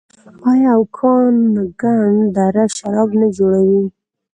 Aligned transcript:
آیا 0.51 0.71
اوکاناګن 0.79 2.13
دره 2.35 2.63
شراب 2.77 3.09
نه 3.19 3.27
جوړوي؟ 3.37 3.83